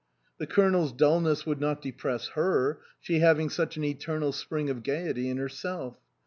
The 0.39 0.47
Colonel's 0.47 0.91
dulness 0.91 1.45
would 1.45 1.61
not 1.61 1.79
depress 1.79 2.29
her, 2.29 2.79
she 2.99 3.19
having 3.19 3.51
such 3.51 3.77
an 3.77 3.83
eternal 3.83 4.31
spring 4.31 4.67
of 4.67 4.81
gaiety 4.81 5.29
in 5.29 5.37
herself. 5.37 5.99